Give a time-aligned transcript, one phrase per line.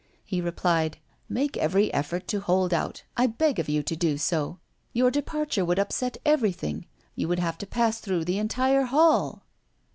[0.25, 0.97] He replied:
[1.29, 3.03] "Make every effort to hold out.
[3.15, 4.57] I beg of you to do so!
[4.93, 6.87] Your departure would upset everything.
[7.13, 9.43] You would have to pass through the entire hall!"